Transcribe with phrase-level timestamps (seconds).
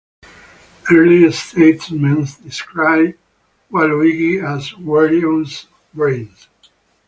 [0.89, 3.19] Early statements describe
[3.71, 6.47] Waluigi as "Wario's brains".